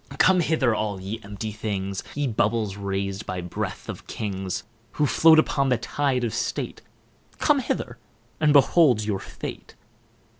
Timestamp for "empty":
1.21-1.51